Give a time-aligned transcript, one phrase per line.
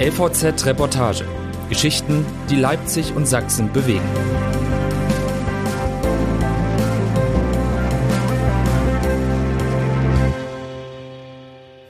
[0.00, 1.24] LVZ Reportage.
[1.68, 4.02] Geschichten, die Leipzig und Sachsen bewegen.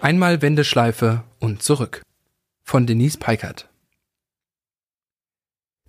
[0.03, 2.03] Einmal Wendeschleife und zurück.
[2.62, 3.71] Von Denise Peikert.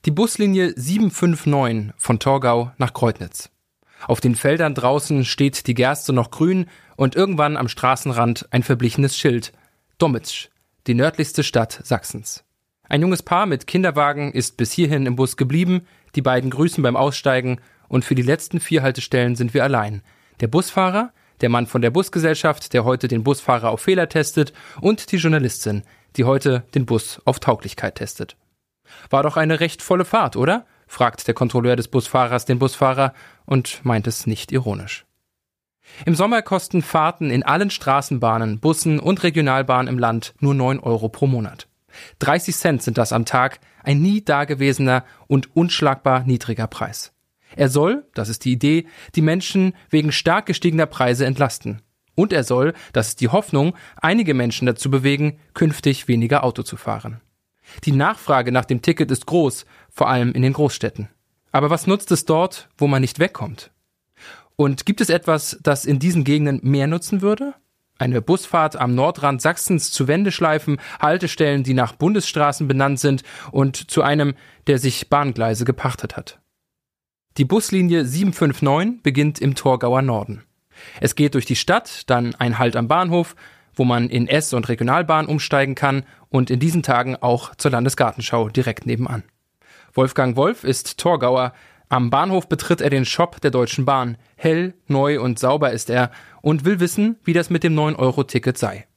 [0.05, 3.49] Die Buslinie 759 von Torgau nach Kreutnitz.
[4.07, 9.17] Auf den Feldern draußen steht die Gerste noch grün und irgendwann am Straßenrand ein verblichenes
[9.17, 9.51] Schild.
[9.97, 10.47] Domitsch,
[10.87, 12.43] die nördlichste Stadt Sachsens.
[12.87, 16.95] Ein junges Paar mit Kinderwagen ist bis hierhin im Bus geblieben, die beiden grüßen beim
[16.95, 20.01] Aussteigen und für die letzten vier Haltestellen sind wir allein.
[20.39, 25.11] Der Busfahrer, der Mann von der Busgesellschaft, der heute den Busfahrer auf Fehler testet und
[25.11, 25.83] die Journalistin,
[26.15, 28.37] die heute den Bus auf Tauglichkeit testet.
[29.09, 30.65] War doch eine recht volle Fahrt, oder?
[30.87, 33.13] fragt der Kontrolleur des Busfahrers den Busfahrer
[33.45, 35.05] und meint es nicht ironisch.
[36.05, 41.09] Im Sommer kosten Fahrten in allen Straßenbahnen, Bussen und Regionalbahnen im Land nur 9 Euro
[41.09, 41.67] pro Monat.
[42.19, 47.13] 30 Cent sind das am Tag, ein nie dagewesener und unschlagbar niedriger Preis.
[47.55, 51.81] Er soll, das ist die Idee, die Menschen wegen stark gestiegener Preise entlasten.
[52.15, 56.77] Und er soll, das ist die Hoffnung, einige Menschen dazu bewegen, künftig weniger Auto zu
[56.77, 57.21] fahren.
[57.83, 61.09] Die Nachfrage nach dem Ticket ist groß, vor allem in den Großstädten.
[61.51, 63.71] Aber was nutzt es dort, wo man nicht wegkommt?
[64.55, 67.53] Und gibt es etwas, das in diesen Gegenden mehr nutzen würde?
[67.97, 74.01] Eine Busfahrt am Nordrand Sachsens zu Wendeschleifen, Haltestellen, die nach Bundesstraßen benannt sind und zu
[74.01, 74.35] einem,
[74.67, 76.39] der sich Bahngleise gepachtet hat.
[77.37, 80.43] Die Buslinie 759 beginnt im Torgauer Norden.
[80.99, 83.35] Es geht durch die Stadt, dann ein Halt am Bahnhof,
[83.73, 88.49] wo man in S- und Regionalbahn umsteigen kann und in diesen Tagen auch zur Landesgartenschau
[88.49, 89.23] direkt nebenan.
[89.93, 91.53] Wolfgang Wolf ist Torgauer,
[91.89, 94.17] am Bahnhof betritt er den Shop der Deutschen Bahn.
[94.35, 98.87] Hell, neu und sauber ist er und will wissen, wie das mit dem 9-Euro-Ticket sei.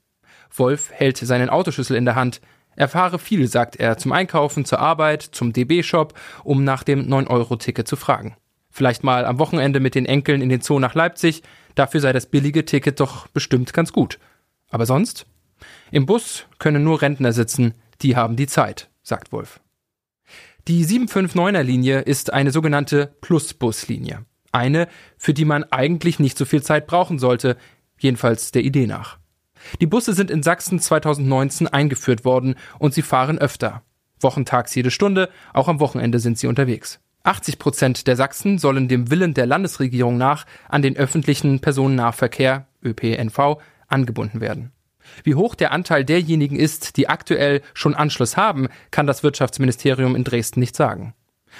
[0.54, 2.40] Wolf hält seinen Autoschlüssel in der Hand.
[2.76, 7.86] Er fahre viel, sagt er, zum Einkaufen, zur Arbeit, zum DB-Shop, um nach dem 9-Euro-Ticket
[7.86, 8.36] zu fragen.
[8.70, 11.42] Vielleicht mal am Wochenende mit den Enkeln in den Zoo nach Leipzig,
[11.74, 14.18] dafür sei das billige Ticket doch bestimmt ganz gut.
[14.70, 15.26] Aber sonst?
[15.90, 19.60] Im Bus können nur Rentner sitzen, die haben die Zeit, sagt Wolf.
[20.68, 24.26] Die 759er Linie ist eine sogenannte Plusbuslinie.
[24.52, 27.56] Eine, für die man eigentlich nicht so viel Zeit brauchen sollte,
[27.98, 29.16] jedenfalls der Idee nach.
[29.80, 33.82] Die Busse sind in Sachsen 2019 eingeführt worden und sie fahren öfter.
[34.20, 37.00] Wochentags jede Stunde, auch am Wochenende sind sie unterwegs.
[37.22, 43.56] 80 Prozent der Sachsen sollen dem Willen der Landesregierung nach an den öffentlichen Personennahverkehr, ÖPNV,
[43.86, 44.72] angebunden werden.
[45.24, 50.24] Wie hoch der Anteil derjenigen ist, die aktuell schon Anschluss haben, kann das Wirtschaftsministerium in
[50.24, 51.14] Dresden nicht sagen.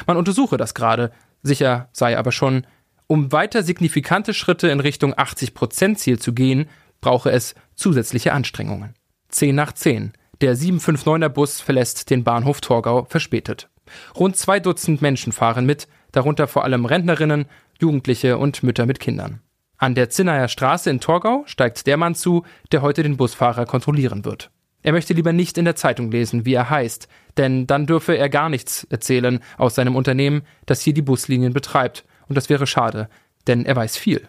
[0.07, 2.67] Man untersuche das gerade, sicher sei aber schon,
[3.07, 6.69] um weiter signifikante Schritte in Richtung 80%-Ziel zu gehen,
[7.01, 8.95] brauche es zusätzliche Anstrengungen.
[9.31, 10.13] 10 nach 10.
[10.41, 13.69] Der 759er Bus verlässt den Bahnhof Torgau verspätet.
[14.15, 17.47] Rund zwei Dutzend Menschen fahren mit, darunter vor allem Rentnerinnen,
[17.81, 19.41] Jugendliche und Mütter mit Kindern.
[19.81, 24.25] An der Zinnayer Straße in Torgau steigt der Mann zu, der heute den Busfahrer kontrollieren
[24.25, 24.50] wird.
[24.83, 27.06] Er möchte lieber nicht in der Zeitung lesen, wie er heißt,
[27.37, 32.05] denn dann dürfe er gar nichts erzählen aus seinem Unternehmen, das hier die Buslinien betreibt,
[32.28, 33.09] und das wäre schade,
[33.47, 34.27] denn er weiß viel.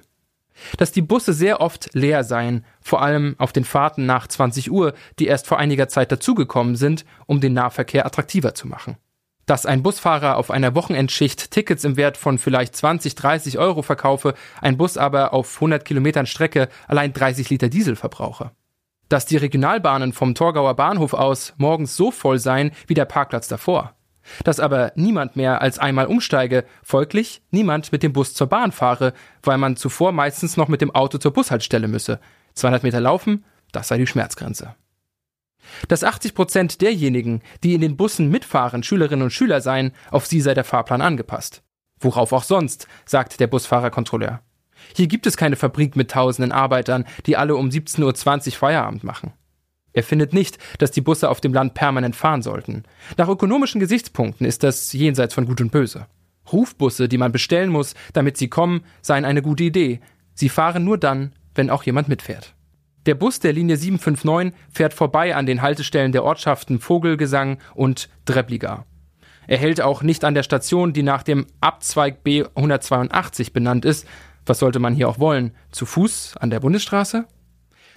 [0.78, 4.94] Dass die Busse sehr oft leer seien, vor allem auf den Fahrten nach 20 Uhr,
[5.18, 8.98] die erst vor einiger Zeit dazugekommen sind, um den Nahverkehr attraktiver zu machen
[9.50, 14.36] dass ein Busfahrer auf einer Wochenendschicht Tickets im Wert von vielleicht 20, 30 Euro verkaufe,
[14.62, 18.52] ein Bus aber auf 100 Kilometern Strecke allein 30 Liter Diesel verbrauche.
[19.08, 23.96] Dass die Regionalbahnen vom Torgauer Bahnhof aus morgens so voll seien wie der Parkplatz davor.
[24.44, 29.14] Dass aber niemand mehr als einmal umsteige, folglich niemand mit dem Bus zur Bahn fahre,
[29.42, 32.20] weil man zuvor meistens noch mit dem Auto zur Bushaltestelle müsse.
[32.54, 34.76] 200 Meter laufen, das sei die Schmerzgrenze.
[35.88, 40.42] Dass 80 Prozent derjenigen, die in den Bussen mitfahren, Schülerinnen und Schüler seien, auf sie
[40.42, 41.64] sei der Fahrplan angepasst.
[42.00, 44.42] Worauf auch sonst, sagt der Busfahrerkontrolleur.
[44.96, 49.34] Hier gibt es keine Fabrik mit tausenden Arbeitern, die alle um 17.20 Uhr Feierabend machen.
[49.92, 52.84] Er findet nicht, dass die Busse auf dem Land permanent fahren sollten.
[53.18, 56.08] Nach ökonomischen Gesichtspunkten ist das jenseits von Gut und Böse.
[56.52, 60.00] Rufbusse, die man bestellen muss, damit sie kommen, seien eine gute Idee.
[60.34, 62.56] Sie fahren nur dann, wenn auch jemand mitfährt.
[63.06, 68.86] Der Bus der Linie 759 fährt vorbei an den Haltestellen der Ortschaften Vogelgesang und Drebliga.
[69.48, 74.06] Er hält auch nicht an der Station, die nach dem Abzweig B 182 benannt ist.
[74.46, 75.56] Was sollte man hier auch wollen?
[75.72, 77.26] Zu Fuß an der Bundesstraße?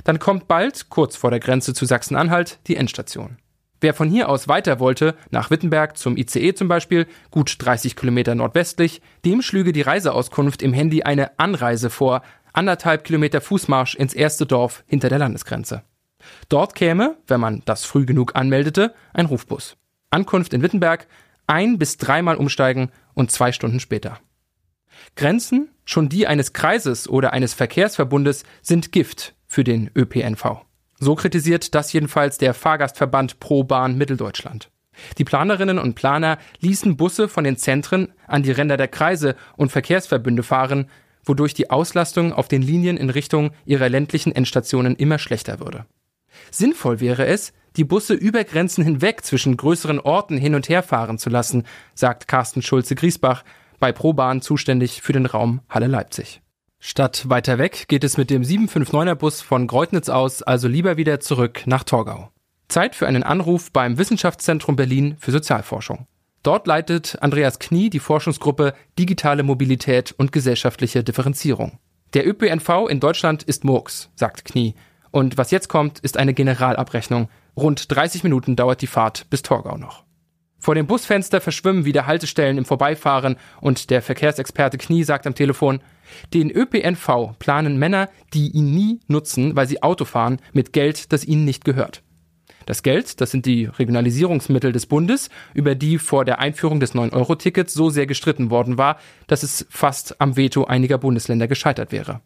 [0.04, 3.36] Dann kommt bald, kurz vor der Grenze zu Sachsen-Anhalt, die Endstation.
[3.82, 8.36] Wer von hier aus weiter wollte, nach Wittenberg zum ICE zum Beispiel, gut 30 Kilometer
[8.36, 12.22] nordwestlich, dem schlüge die Reiseauskunft im Handy eine Anreise vor,
[12.52, 15.82] anderthalb Kilometer Fußmarsch ins erste Dorf hinter der Landesgrenze.
[16.48, 19.76] Dort käme, wenn man das früh genug anmeldete, ein Rufbus.
[20.10, 21.06] Ankunft in Wittenberg,
[21.46, 24.18] ein bis dreimal umsteigen und zwei Stunden später.
[25.16, 30.64] Grenzen, schon die eines Kreises oder eines Verkehrsverbundes, sind Gift für den ÖPNV.
[30.98, 34.70] So kritisiert das jedenfalls der Fahrgastverband Pro Bahn Mitteldeutschland.
[35.18, 39.72] Die Planerinnen und Planer ließen Busse von den Zentren an die Ränder der Kreise und
[39.72, 40.88] Verkehrsverbünde fahren,
[41.24, 45.86] wodurch die Auslastung auf den Linien in Richtung ihrer ländlichen Endstationen immer schlechter würde.
[46.50, 51.18] Sinnvoll wäre es, die Busse über Grenzen hinweg zwischen größeren Orten hin und her fahren
[51.18, 51.64] zu lassen,
[51.94, 53.44] sagt Carsten Schulze-Griesbach,
[53.78, 56.40] bei ProBahn zuständig für den Raum Halle Leipzig.
[56.78, 61.20] Statt weiter weg geht es mit dem 759er Bus von Greutnitz aus also lieber wieder
[61.20, 62.30] zurück nach Torgau.
[62.68, 66.06] Zeit für einen Anruf beim Wissenschaftszentrum Berlin für Sozialforschung.
[66.42, 71.78] Dort leitet Andreas Knie die Forschungsgruppe Digitale Mobilität und gesellschaftliche Differenzierung.
[72.14, 74.74] Der ÖPNV in Deutschland ist Murks, sagt Knie.
[75.12, 77.28] Und was jetzt kommt, ist eine Generalabrechnung.
[77.56, 80.04] Rund 30 Minuten dauert die Fahrt bis Torgau noch.
[80.58, 85.80] Vor dem Busfenster verschwimmen wieder Haltestellen im Vorbeifahren und der Verkehrsexperte Knie sagt am Telefon,
[86.34, 91.24] den ÖPNV planen Männer, die ihn nie nutzen, weil sie Auto fahren, mit Geld, das
[91.24, 92.02] ihnen nicht gehört.
[92.66, 97.74] Das Geld, das sind die Regionalisierungsmittel des Bundes, über die vor der Einführung des 9-Euro-Tickets
[97.74, 102.20] so sehr gestritten worden war, dass es fast am Veto einiger Bundesländer gescheitert wäre.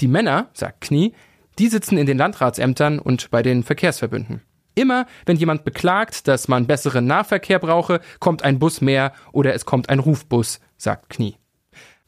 [0.00, 1.14] Die Männer, sagt Knie,
[1.58, 4.42] die sitzen in den Landratsämtern und bei den Verkehrsverbünden.
[4.74, 9.64] Immer, wenn jemand beklagt, dass man besseren Nahverkehr brauche, kommt ein Bus mehr oder es
[9.64, 11.36] kommt ein Rufbus, sagt Knie.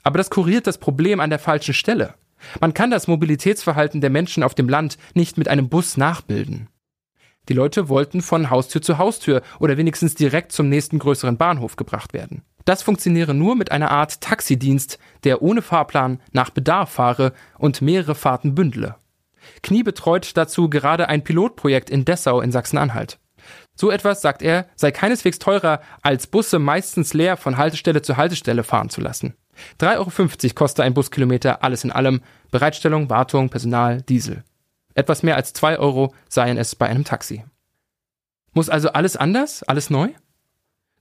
[0.02, 2.14] Aber das kuriert das Problem an der falschen Stelle.
[2.60, 6.68] Man kann das Mobilitätsverhalten der Menschen auf dem Land nicht mit einem Bus nachbilden.
[7.48, 12.12] Die Leute wollten von Haustür zu Haustür oder wenigstens direkt zum nächsten größeren Bahnhof gebracht
[12.12, 12.42] werden.
[12.64, 18.16] Das funktioniere nur mit einer Art Taxidienst, der ohne Fahrplan nach Bedarf fahre und mehrere
[18.16, 18.96] Fahrten bündele.
[19.62, 23.18] Knie betreut dazu gerade ein Pilotprojekt in Dessau in Sachsen-Anhalt.
[23.76, 28.64] So etwas, sagt er, sei keineswegs teurer, als Busse meistens leer von Haltestelle zu Haltestelle
[28.64, 29.34] fahren zu lassen.
[29.80, 32.20] 3,50 Euro koste ein Buskilometer alles in allem,
[32.50, 34.42] Bereitstellung, Wartung, Personal, Diesel.
[34.96, 37.44] Etwas mehr als 2 Euro seien es bei einem Taxi.
[38.54, 40.08] Muss also alles anders, alles neu?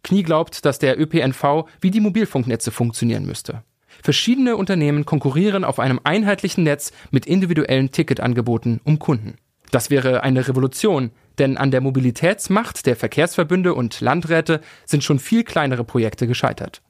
[0.03, 3.63] Knie glaubt, dass der ÖPNV wie die Mobilfunknetze funktionieren müsste.
[4.03, 9.37] Verschiedene Unternehmen konkurrieren auf einem einheitlichen Netz mit individuellen Ticketangeboten um Kunden.
[9.71, 15.45] Das wäre eine Revolution, denn an der Mobilitätsmacht der Verkehrsverbünde und Landräte sind schon viel
[15.45, 16.81] kleinere Projekte gescheitert.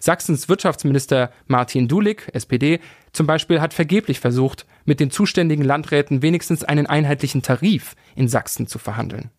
[0.00, 2.80] Sachsens Wirtschaftsminister Martin Dulig, SPD,
[3.12, 8.66] zum Beispiel hat vergeblich versucht, mit den zuständigen Landräten wenigstens einen einheitlichen Tarif in Sachsen
[8.66, 9.30] zu verhandeln.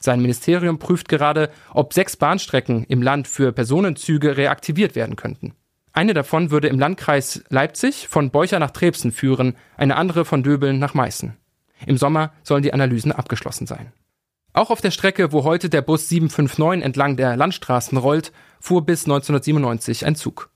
[0.00, 5.54] Sein Ministerium prüft gerade, ob sechs Bahnstrecken im Land für Personenzüge reaktiviert werden könnten.
[5.92, 10.78] Eine davon würde im Landkreis Leipzig von Beucher nach Trebsen führen, eine andere von Döbeln
[10.78, 11.36] nach Meißen.
[11.86, 13.92] Im Sommer sollen die Analysen abgeschlossen sein.
[14.52, 19.04] Auch auf der Strecke, wo heute der Bus 759 entlang der Landstraßen rollt, fuhr bis
[19.04, 20.50] 1997 ein Zug.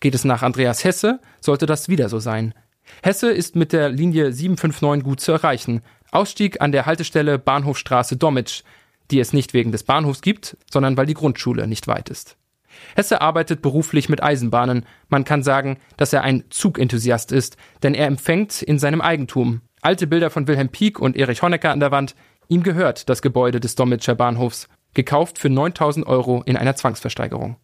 [0.00, 2.54] Geht es nach Andreas Hesse, sollte das wieder so sein.
[3.02, 5.82] Hesse ist mit der Linie 759 gut zu erreichen.
[6.10, 8.62] Ausstieg an der Haltestelle Bahnhofstraße Dommitsch,
[9.10, 12.36] die es nicht wegen des Bahnhofs gibt, sondern weil die Grundschule nicht weit ist.
[12.94, 14.86] Hesse arbeitet beruflich mit Eisenbahnen.
[15.08, 20.06] Man kann sagen, dass er ein Zugenthusiast ist, denn er empfängt in seinem Eigentum alte
[20.06, 22.14] Bilder von Wilhelm Pieck und Erich Honecker an der Wand,
[22.48, 27.56] Ihm gehört das Gebäude des Domitscher Bahnhofs, gekauft für 9000 Euro in einer Zwangsversteigerung.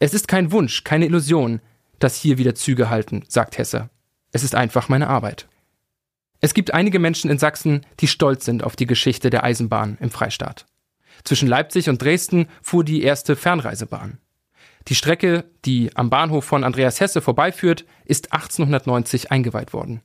[0.00, 1.60] Es ist kein Wunsch, keine Illusion,
[2.00, 3.90] dass hier wieder Züge halten, sagt Hesse.
[4.34, 5.46] Es ist einfach meine Arbeit.
[6.40, 10.10] Es gibt einige Menschen in Sachsen, die stolz sind auf die Geschichte der Eisenbahn im
[10.10, 10.66] Freistaat.
[11.22, 14.18] Zwischen Leipzig und Dresden fuhr die erste Fernreisebahn.
[14.88, 20.02] Die Strecke, die am Bahnhof von Andreas Hesse vorbeiführt, ist 1890 eingeweiht worden.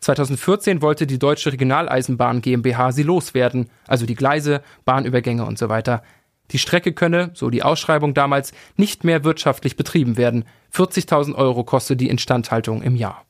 [0.00, 6.04] 2014 wollte die Deutsche Regionaleisenbahn GmbH sie loswerden, also die Gleise, Bahnübergänge und so weiter.
[6.52, 10.44] Die Strecke könne, so die Ausschreibung damals, nicht mehr wirtschaftlich betrieben werden.
[10.72, 13.24] 40.000 Euro koste die Instandhaltung im Jahr.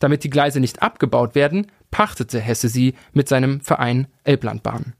[0.00, 4.94] Damit die Gleise nicht abgebaut werden, pachtete Hesse sie mit seinem Verein Elblandbahn.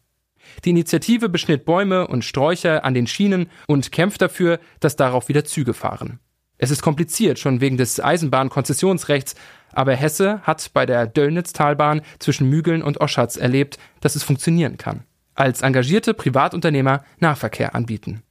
[0.65, 5.45] Die Initiative beschnitt Bäume und Sträucher an den Schienen und kämpft dafür, dass darauf wieder
[5.45, 6.21] Züge fahren.
[6.59, 9.35] Es ist kompliziert, schon wegen des Eisenbahnkonzessionsrechts,
[9.73, 15.05] aber Hesse hat bei der Döllnitztalbahn zwischen Mügeln und Oschatz erlebt, dass es funktionieren kann.
[15.35, 18.23] Als engagierte Privatunternehmer Nahverkehr anbieten.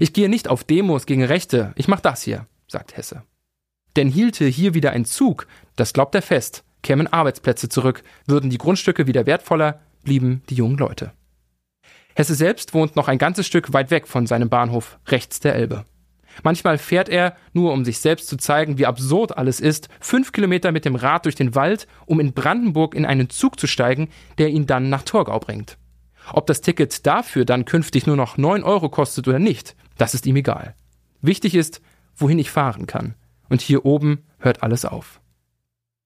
[0.00, 3.22] Ich gehe nicht auf Demos gegen Rechte, ich mach das hier, sagt Hesse.
[3.96, 5.46] Denn hielte hier wieder ein Zug,
[5.78, 10.76] das glaubt er fest, kämen Arbeitsplätze zurück, würden die Grundstücke wieder wertvoller, blieben die jungen
[10.76, 11.12] Leute.
[12.14, 15.84] Hesse selbst wohnt noch ein ganzes Stück weit weg von seinem Bahnhof, rechts der Elbe.
[16.42, 20.72] Manchmal fährt er, nur um sich selbst zu zeigen, wie absurd alles ist, fünf Kilometer
[20.72, 24.08] mit dem Rad durch den Wald, um in Brandenburg in einen Zug zu steigen,
[24.38, 25.78] der ihn dann nach Torgau bringt.
[26.32, 30.26] Ob das Ticket dafür dann künftig nur noch neun Euro kostet oder nicht, das ist
[30.26, 30.74] ihm egal.
[31.20, 31.80] Wichtig ist,
[32.16, 33.14] wohin ich fahren kann.
[33.48, 35.20] Und hier oben hört alles auf.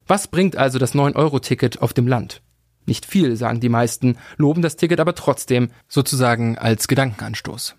[0.06, 2.42] Was bringt also das 9-Euro-Ticket auf dem Land?
[2.86, 7.76] Nicht viel, sagen die meisten, loben das Ticket aber trotzdem, sozusagen als Gedankenanstoß.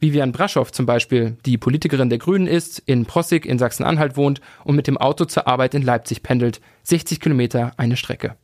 [0.00, 4.74] Vivian Braschow zum Beispiel, die Politikerin der Grünen ist, in Prossig in Sachsen-Anhalt wohnt und
[4.74, 8.36] mit dem Auto zur Arbeit in Leipzig pendelt, 60 Kilometer eine Strecke.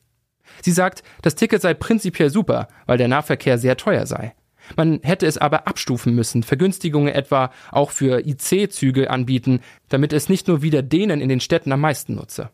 [0.63, 4.35] Sie sagt, das Ticket sei prinzipiell super, weil der Nahverkehr sehr teuer sei.
[4.77, 10.49] Man hätte es aber abstufen müssen, Vergünstigungen etwa auch für IC-Züge anbieten, damit es nicht
[10.49, 12.51] nur wieder denen in den Städten am meisten nutze.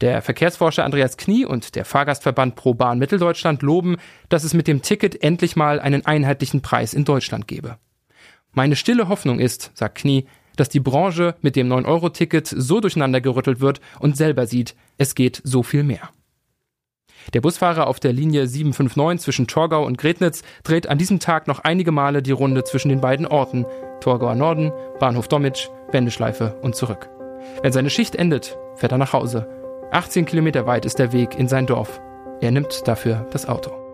[0.00, 3.96] Der Verkehrsforscher Andreas Knie und der Fahrgastverband Pro Bahn Mitteldeutschland loben,
[4.28, 7.78] dass es mit dem Ticket endlich mal einen einheitlichen Preis in Deutschland gebe.
[8.52, 10.26] Meine stille Hoffnung ist, sagt Knie,
[10.56, 15.62] dass die Branche mit dem 9-Euro-Ticket so durcheinandergerüttelt wird und selber sieht, es geht so
[15.62, 16.10] viel mehr.
[17.34, 21.60] Der Busfahrer auf der Linie 759 zwischen Torgau und Gretnitz dreht an diesem Tag noch
[21.60, 23.66] einige Male die Runde zwischen den beiden Orten,
[24.00, 27.08] Torgauer Norden, Bahnhof Dommitsch, Wendeschleife und zurück.
[27.62, 29.48] Wenn seine Schicht endet, fährt er nach Hause.
[29.92, 32.00] 18 Kilometer weit ist der Weg in sein Dorf.
[32.40, 33.85] Er nimmt dafür das Auto.